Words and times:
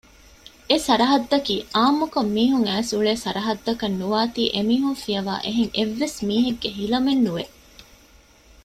އެސަރަހައްދަކީ 0.69 1.55
އާންމުކޮށް 1.75 2.31
މީހުން 2.35 2.65
އައިސްއުޅޭ 2.67 3.13
ސަރަހައްދަކަށް 3.23 3.97
ނުވާތީ 4.01 4.43
އެމީހުން 4.55 4.99
ފިޔަވާ 5.03 5.35
އެހެން 5.45 5.71
އެއްވެސް 5.77 6.17
މީހެއްގެ 6.27 6.69
ހިލަމެއް 6.77 7.23
ނުވެ 7.25 7.43